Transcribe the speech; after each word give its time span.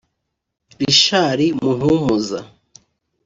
Richard 0.79 1.39
Muhumuza 1.61 2.39